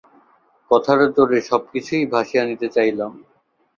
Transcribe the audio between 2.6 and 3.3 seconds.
চাইলাম।